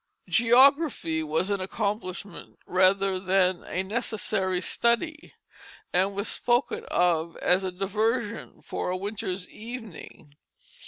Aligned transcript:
Geography 0.29 1.21
was 1.21 1.51
an 1.51 1.61
accomplishment 1.61 2.57
rather 2.65 3.19
than 3.19 3.63
a 3.65 3.83
necessary 3.83 4.59
study, 4.59 5.35
and 5.93 6.15
was 6.15 6.27
spoken 6.27 6.83
of 6.85 7.37
as 7.37 7.63
a 7.63 7.71
diversion 7.71 8.63
for 8.63 8.89
a 8.89 8.97
winter's 8.97 9.47
evening. 9.49 10.35